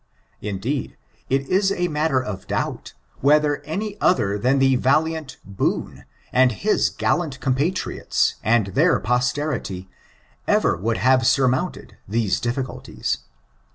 Indeed, 0.41 0.97
it 1.29 1.47
is 1.47 1.69
matter 1.87 2.19
of 2.19 2.47
doubt, 2.47 2.93
whether 3.19 3.61
any 3.65 4.01
other 4.01 4.39
than 4.39 4.57
the 4.57 4.75
valiant 4.75 5.37
Boone 5.45 6.05
and 6.33 6.51
his 6.51 6.89
gallant 6.89 7.39
compatriots 7.39 8.33
and 8.43 8.65
their 8.73 8.99
posterity, 8.99 9.87
ever 10.47 10.75
would 10.75 10.97
have 10.97 11.27
surmounted 11.27 11.97
these 12.07 12.39
difficulties. 12.39 13.19